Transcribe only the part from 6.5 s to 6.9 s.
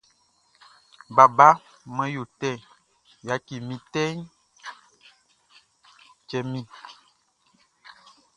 mi he.